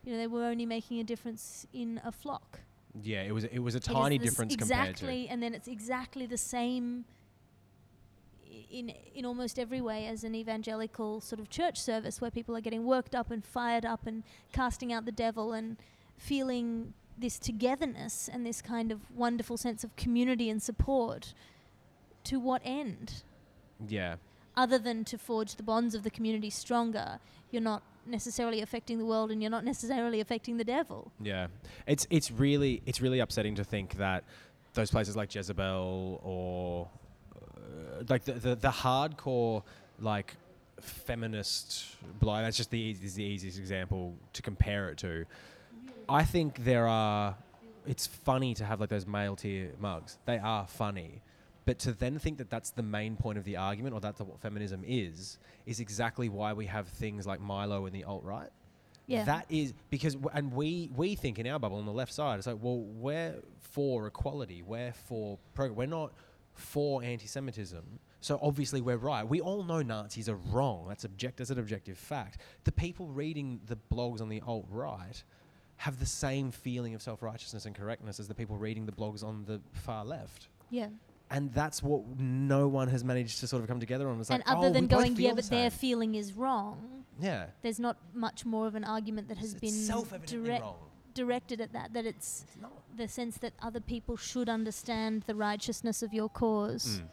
[0.04, 2.62] you know, they were only making a difference in a flock.
[3.04, 6.26] yeah, it was it was a It tiny difference exactly, compared and then it's exactly
[6.26, 7.06] the same
[8.72, 12.62] in in almost every way as an evangelical sort of church service where people are
[12.62, 15.78] getting worked up and fired up and casting out the devil and
[16.18, 21.34] feeling this togetherness and this kind of wonderful sense of community and support.
[22.26, 23.24] To what end?
[23.88, 24.16] Yeah.
[24.56, 27.20] Other than to forge the bonds of the community stronger,
[27.52, 31.12] you're not necessarily affecting the world and you're not necessarily affecting the devil.
[31.22, 31.48] Yeah,
[31.86, 34.24] it's it's really it's really upsetting to think that
[34.74, 36.90] those places like Jezebel or
[37.68, 39.64] Uh, like the, the the hardcore
[40.00, 40.36] like
[40.80, 41.86] feminist
[42.20, 42.46] blind.
[42.46, 45.26] That's just the is the easiest example to compare it to.
[46.10, 47.36] I think there are.
[47.86, 50.18] It's funny to have like those male tier mugs.
[50.26, 51.22] They are funny.
[51.66, 54.40] But to then think that that's the main point of the argument, or that's what
[54.40, 58.50] feminism is, is exactly why we have things like Milo and the alt right.
[59.06, 59.26] Yeah.
[59.26, 62.38] That is because, w- and we we think in our bubble on the left side,
[62.38, 66.14] it's like, well, we're for equality, we're for progress, we're not
[66.58, 67.84] for anti-Semitism.
[68.20, 69.28] So obviously we're right.
[69.28, 70.86] We all know Nazis are wrong.
[70.88, 71.38] That's object.
[71.38, 72.40] That's an objective fact.
[72.64, 75.24] The people reading the blogs on the alt right
[75.78, 79.46] have the same feeling of self-righteousness and correctness as the people reading the blogs on
[79.46, 80.48] the far left.
[80.72, 80.88] Yeah.
[81.30, 84.20] And that's what no one has managed to sort of come together on.
[84.20, 87.48] It's and like, other oh, than going, yeah, the but their feeling is wrong, yeah,
[87.62, 90.76] there's not much more of an argument that has It's been self-evidently direct, wrong.
[91.22, 91.94] Directed at that.
[91.94, 92.58] That it's It's
[92.96, 97.10] the sense that other people should understand the righteousness of your cause, Mm.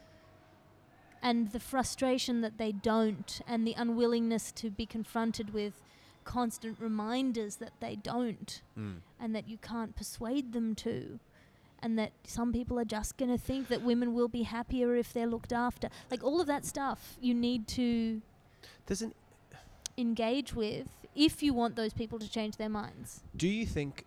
[1.21, 5.81] and the frustration that they don't, and the unwillingness to be confronted with
[6.23, 9.01] constant reminders that they don't, Mm.
[9.19, 11.19] and that you can't persuade them to.
[11.79, 15.13] And that some people are just going to think that women will be happier if
[15.13, 15.89] they're looked after.
[16.09, 18.21] Like all of that stuff, you need to
[18.87, 19.13] There's an
[19.97, 23.21] engage with if you want those people to change their minds.
[23.35, 24.05] Do you think?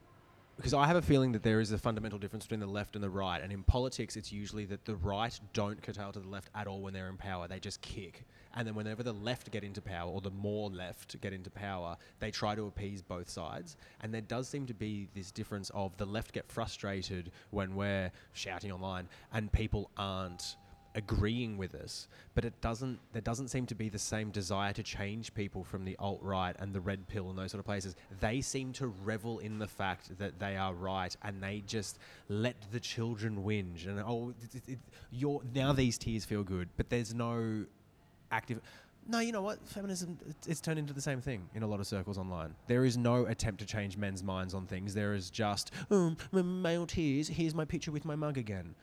[0.56, 3.02] Because I have a feeling that there is a fundamental difference between the left and
[3.02, 6.50] the right, and in politics, it's usually that the right don't curtail to the left
[6.52, 8.24] at all when they're in power; they just kick.
[8.56, 11.96] And then whenever the left get into power, or the more left get into power,
[12.18, 13.76] they try to appease both sides.
[14.00, 18.10] And there does seem to be this difference of the left get frustrated when we're
[18.32, 20.56] shouting online, and people aren't
[20.94, 22.98] agreeing with us, but it doesn't.
[23.12, 26.56] There doesn't seem to be the same desire to change people from the alt right
[26.58, 27.96] and the red pill and those sort of places.
[28.20, 31.98] They seem to revel in the fact that they are right, and they just
[32.28, 33.86] let the children whinge.
[33.86, 34.78] And oh, it, it,
[35.12, 37.64] it, now these tears feel good, but there's no
[38.30, 38.60] active.
[39.10, 39.66] No, you know what?
[39.66, 42.54] Feminism, it's, turned into the same thing in a lot of circles online.
[42.66, 44.92] There is no attempt to change men's minds on things.
[44.92, 48.74] There is just, um, male tears, here's my picture with my mug again.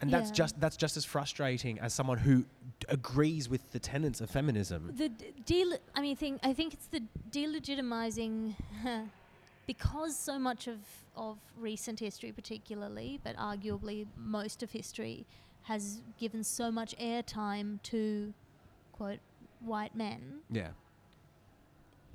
[0.00, 0.34] And that's Yeah.
[0.34, 2.46] just that's just as frustrating as someone who d-
[2.88, 4.92] agrees with the tenets of feminism.
[4.96, 5.76] The d- deal.
[5.94, 8.54] I mean, think I think it's the delegitimizing,
[9.66, 10.78] because so much of
[11.16, 15.26] of recent history, particularly, but arguably most of history,
[15.62, 18.32] has given so much airtime to,
[18.92, 19.18] quote,
[19.60, 20.42] white men.
[20.48, 20.68] Yeah.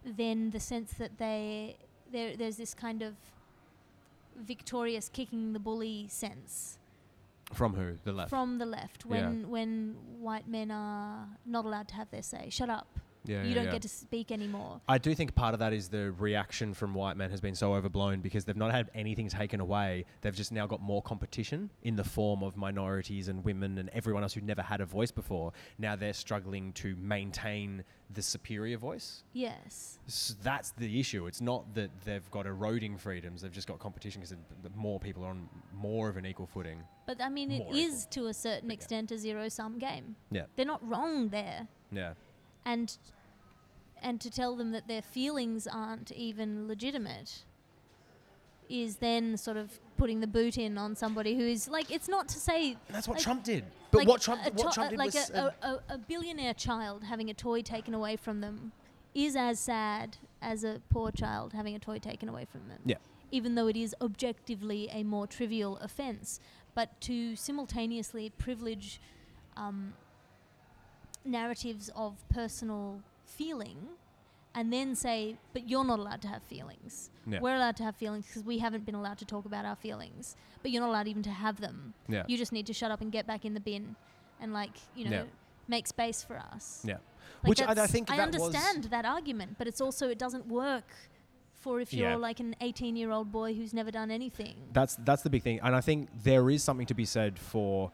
[0.05, 1.75] Then the sense that they
[2.13, 3.15] there there's this kind of
[4.37, 6.77] victorious kicking the bully sense
[7.53, 7.97] From who?
[8.03, 8.29] The left.
[8.29, 12.49] from the left when when white men are not allowed to have their say.
[12.49, 12.99] Shut up.
[13.25, 13.71] Yeah, you yeah, don't yeah.
[13.71, 14.81] get to speak anymore.
[14.87, 17.73] I do think part of that is the reaction from white men has been so
[17.73, 20.05] overblown because they've not had anything taken away.
[20.21, 24.23] They've just now got more competition in the form of minorities and women and everyone
[24.23, 25.53] else who never had a voice before.
[25.77, 29.23] Now they're struggling to maintain the superior voice.
[29.33, 29.99] Yes.
[30.07, 31.25] S that's the issue.
[31.27, 33.41] It's not that they've got eroding freedoms.
[33.41, 34.35] They've just got competition because
[34.75, 36.83] more people are on more of an equal footing.
[37.07, 38.81] But I mean, it More is to a certain But yeah.
[38.81, 40.15] extent a zero sum game.
[40.31, 40.43] Yeah.
[40.55, 41.67] They're not wrong there.
[41.91, 42.13] Yeah.
[42.65, 42.97] And
[44.01, 47.43] and to tell them that their feelings aren't even legitimate
[48.69, 52.27] is then sort of putting the boot in on somebody who is like it's not
[52.29, 53.65] to say And that's what Like- Trump did.
[53.91, 55.29] But like what Trump, what Trump did like was.
[55.29, 58.71] a, a, a, a billionaire child having a toy taken away from them
[59.13, 62.79] is as sad as a poor child having a toy taken away from them.
[62.85, 62.95] Yeah.
[63.31, 66.39] Even though it is objectively a more trivial offence,
[66.73, 68.99] but to simultaneously privilege
[69.55, 69.93] um,
[71.25, 73.77] narratives of personal feeling
[74.55, 77.09] and then say, but you're not allowed to have feelings.
[77.25, 77.39] Yeah.
[77.39, 80.35] We're allowed to have feelings because we haven't been allowed to talk about our feelings,
[80.61, 81.93] but you're not allowed even to have them.
[82.07, 82.23] yeah.
[82.27, 83.95] You just need to shut up and get back in the bin
[84.39, 85.23] and, like, you know, Yeah.
[85.67, 86.83] make space for us.
[86.85, 86.97] Yeah.
[87.43, 90.85] Like Which I, I think I understand that argument, but it's also, it doesn't work
[91.53, 92.15] for if you're Yeah.
[92.17, 94.55] like an 18 year old boy who's never done anything.
[94.73, 97.91] That's that's the big thing, and I think there is something to be said for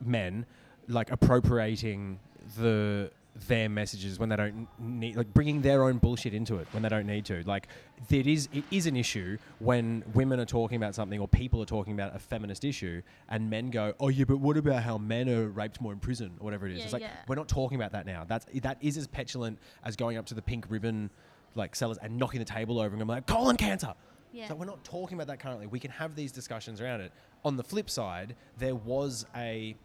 [0.00, 0.46] men,
[0.88, 2.18] like appropriating
[2.58, 3.10] the
[3.48, 6.88] their messages when they don't need, like bringing their own bullshit into it when they
[6.88, 7.42] don't need to.
[7.44, 7.68] Like
[8.08, 11.66] it is it is an issue when women are talking about something or people are
[11.66, 15.28] talking about a feminist issue, and men go, "Oh yeah, but what about how men
[15.28, 17.10] are raped more in prison or whatever it is?" Yeah, it's like yeah.
[17.26, 18.24] we're not talking about that now.
[18.26, 21.10] That's that is as petulant as going up to the pink ribbon.
[21.56, 23.94] Like sellers and knocking the table over and I'm like colon cancer.
[24.32, 24.48] Yeah.
[24.48, 25.68] So we're not talking about that currently.
[25.68, 27.12] We can have these discussions around it.
[27.44, 29.76] On the flip side, there was a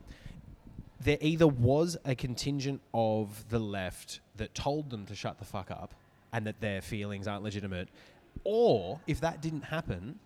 [1.02, 5.72] there either was a contingent of the left that told them to shut the fuck
[5.72, 5.94] up
[6.34, 7.90] and that their feelings aren't legitimate,
[8.44, 10.20] or if that didn't happen,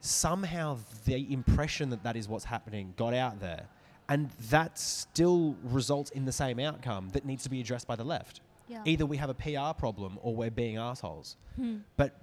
[0.00, 3.66] somehow the impression that that is what's happening got out there,
[4.08, 8.04] and that still results in the same outcome that needs to be addressed by the
[8.04, 8.40] left.
[8.68, 8.82] yeah.
[8.84, 11.78] Either we have a PR problem or we're being assholes Hmm.
[11.96, 12.20] but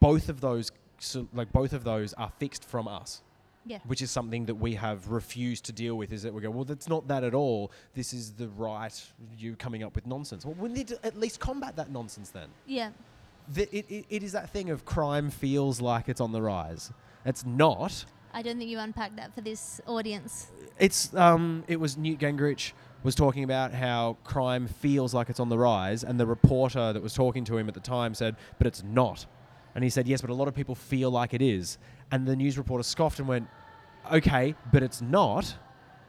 [0.00, 3.22] both of those so like both of those are fixed from us
[3.70, 3.78] Yeah.
[3.86, 6.64] which is something that we have refused to deal with is that we go well
[6.64, 7.70] that's not that at all.
[7.94, 8.94] This is the right
[9.38, 10.44] you coming up with nonsense.
[10.44, 12.48] Well we need to at least combat that nonsense then.
[12.66, 12.90] Yeah.
[13.56, 16.90] the, it, it, it is that thing of crime feels like it's on the rise.
[17.24, 18.04] It's not.
[18.32, 20.48] I don't think you unpacked that for this audience.
[20.78, 25.48] it's um it was Newt Gingrich was talking about how crime feels like it's on
[25.48, 28.66] the rise and the reporter that was talking to him at the time said but
[28.66, 29.26] it's not.
[29.74, 31.78] And he said yes but a lot of people feel like it is.
[32.12, 33.46] And the news reporter scoffed and went
[34.12, 35.54] okay but it's not.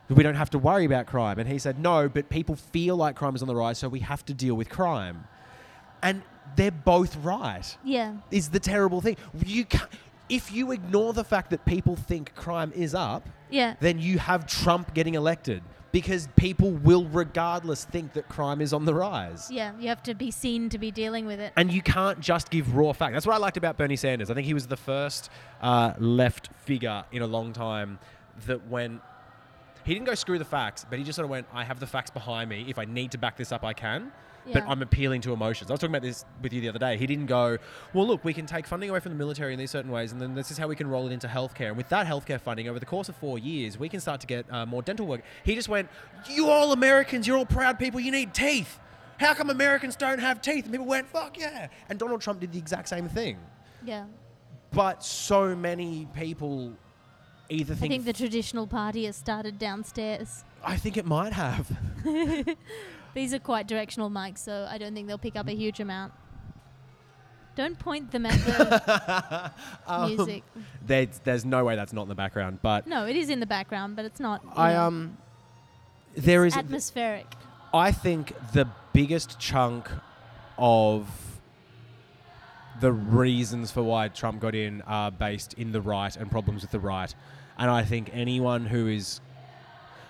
[0.09, 1.39] We don't have to worry about crime.
[1.39, 3.99] And he said no but people feel like crime is on the rise so we
[4.01, 5.25] have to deal with crime.
[6.03, 6.21] And
[6.55, 7.77] they're both right.
[7.83, 8.15] Yeah.
[8.29, 9.15] is the terrible thing.
[9.45, 9.87] You ca
[10.29, 13.75] if you ignore the fact that people think crime is up Yeah.
[13.79, 15.61] then you have Trump getting elected
[15.91, 19.49] because people will regardless think that crime is on the rise.
[19.51, 19.73] Yeah.
[19.79, 21.53] You have to be seen to be dealing with it.
[21.55, 23.13] And you can't just give raw fact.
[23.13, 24.29] That's what I liked about Bernie Sanders.
[24.29, 25.29] I think he was the first
[25.61, 27.99] uh, left figure in a long time
[28.45, 29.01] that went.
[29.83, 31.87] He didn't go screw the facts, but he just sort of went, I have the
[31.87, 32.65] facts behind me.
[32.67, 34.11] If I need to back this up, I can.
[34.51, 35.69] But I'm appealing to emotions.
[35.69, 36.97] I was talking about this with you the other day.
[36.97, 37.59] He didn't go,
[37.93, 40.19] well, look, we can take funding away from the military in these certain ways, and
[40.19, 41.67] then this is how we can roll it into healthcare.
[41.67, 44.27] And with that healthcare funding, over the course of four years, we can start to
[44.27, 45.21] get uh, more dental work.
[45.43, 45.89] He just went,
[46.27, 48.79] you all Americans, you're all proud people, you need teeth.
[49.19, 50.63] How come Americans don't have teeth?
[50.63, 51.67] And people went, fuck yeah.
[51.89, 53.37] And Donald Trump did the exact same thing.
[53.85, 54.05] Yeah.
[54.71, 56.73] But so many people
[57.51, 60.43] either I think, think the traditional party has started downstairs.
[60.63, 61.71] I think it might have.
[63.13, 66.13] These are quite directional mics, so I don't think they'll pick up a huge amount.
[67.55, 69.51] Don't point them at the
[69.87, 70.43] Um, music.
[70.85, 73.45] There's, there's no way that's not in the background, but No, it is in the
[73.45, 74.41] background, but it's not.
[74.43, 75.17] you I know, um,
[76.15, 76.55] there is.
[76.55, 77.27] atmospheric.
[77.73, 79.89] I think the biggest chunk
[80.57, 81.09] of
[82.79, 86.71] the reasons for why Trump got in are based in the right and problems with
[86.71, 87.13] the right.
[87.61, 89.21] And I think anyone who is.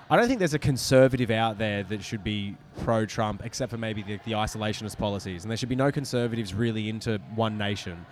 [0.10, 3.78] I don't think there's a conservative out there that should be pro Trump, except for
[3.78, 5.44] maybe the, the isolationist policies.
[5.44, 8.06] And there should be no conservatives really into one nation.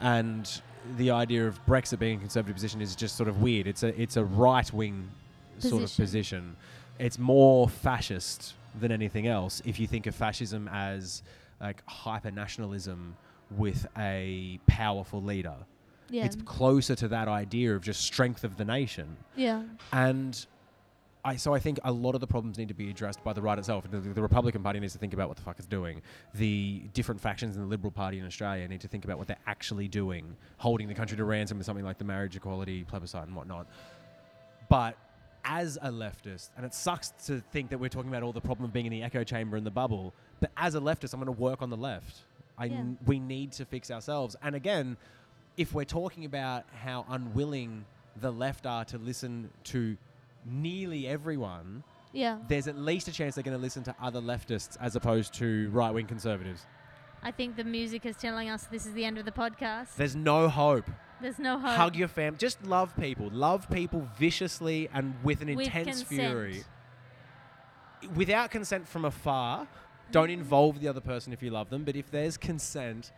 [0.00, 0.48] And
[0.98, 3.66] the idea of Brexit being a conservative position is just sort of weird.
[3.66, 5.10] It's a, it's a right wing
[5.58, 6.56] sort of Position.
[6.98, 11.22] It's more fascist than anything else if you think of fascism as
[11.60, 13.16] like hyper nationalism
[13.50, 15.56] with a powerful leader.
[16.12, 16.24] Yeah.
[16.26, 19.16] It's closer to that idea of just strength of the nation.
[19.34, 19.62] yeah.
[19.92, 20.46] And
[21.24, 23.40] I so I think a lot of the problems need to be addressed by the
[23.40, 23.88] right itself.
[23.90, 26.02] The, the Republican Party needs to think about what the fuck it's doing.
[26.34, 29.44] The different factions in the Liberal Party in Australia need to think about what they're
[29.46, 33.36] actually doing, holding the country to ransom with something like the marriage equality plebiscite and
[33.36, 33.68] whatnot.
[34.68, 34.96] But
[35.44, 38.64] as a leftist, and it sucks to think that we're talking about all the problem
[38.64, 41.32] of being in the echo chamber and the bubble, but as a leftist, I'm going
[41.34, 42.16] to work on the left.
[42.58, 42.76] I Yeah.
[42.78, 44.36] n- we need to fix ourselves.
[44.42, 44.96] And again,
[45.56, 47.84] if we're talking about how unwilling
[48.20, 49.96] the left are to listen to
[50.44, 52.38] nearly everyone, Yeah.
[52.48, 55.70] there's at least a chance they're going to listen to other leftists as opposed to
[55.70, 56.66] right wing conservatives.
[57.22, 59.94] I think the music is telling us this is the end of the podcast.
[59.96, 60.90] There's no hope.
[61.20, 61.76] There's no hope.
[61.76, 62.36] Hug your fam.
[62.36, 63.30] Just love people.
[63.30, 66.08] Love people viciously and with an With intense consent.
[66.08, 66.64] fury.
[68.16, 69.68] Without consent from afar,
[70.10, 70.40] don't mm-hmm.
[70.40, 71.84] involve the other person if you love them.
[71.84, 73.12] But if there's consent,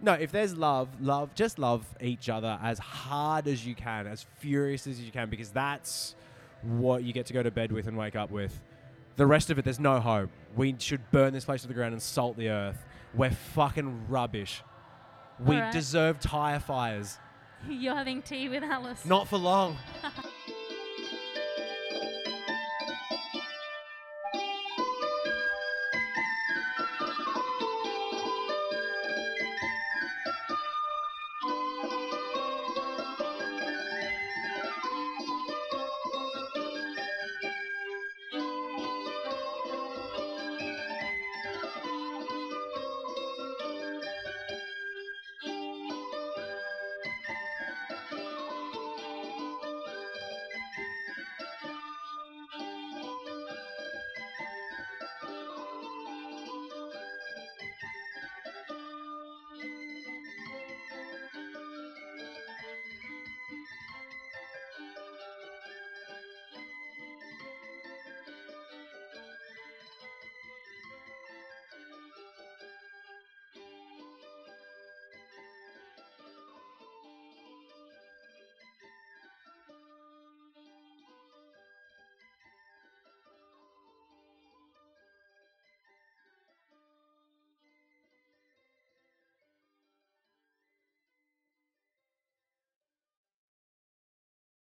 [0.00, 4.26] no, if there's love, love, just love each other as hard as you can, as
[4.38, 6.14] furious as you can, because that's
[6.62, 8.60] what you get to go to bed with and wake up with.
[9.16, 10.30] The rest of it, there's no hope.
[10.56, 12.84] We should burn this place to the ground and salt the earth.
[13.14, 14.62] We're fucking rubbish.
[15.38, 15.72] We Alright.
[15.72, 17.18] deserve tire fires.
[17.68, 19.04] You're having tea with Alice.
[19.04, 19.76] Not for long.